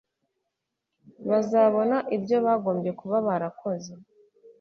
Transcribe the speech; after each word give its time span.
Bazabona 1.27 1.97
ibyo 2.15 2.37
bagombye 2.45 2.91
kuba 2.99 3.17
barakoze 3.27 3.91